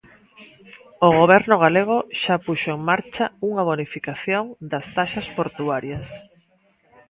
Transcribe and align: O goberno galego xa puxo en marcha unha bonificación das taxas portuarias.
O 1.07 1.09
goberno 1.19 1.55
galego 1.63 1.97
xa 2.21 2.35
puxo 2.45 2.69
en 2.75 2.81
marcha 2.89 3.25
unha 3.49 3.63
bonificación 3.69 4.43
das 4.71 4.85
taxas 4.97 5.27
portuarias. 5.37 6.07